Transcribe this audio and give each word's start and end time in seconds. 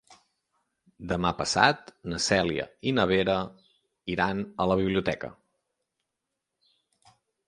Demà 1.09 1.31
passat 1.41 1.91
na 2.13 2.21
Cèlia 2.27 2.65
i 2.91 2.93
na 2.99 3.05
Vera 3.11 3.35
iran 4.13 4.41
a 4.65 4.67
la 4.71 4.79
biblioteca. 4.81 5.29